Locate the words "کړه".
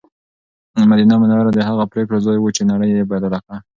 3.45-3.57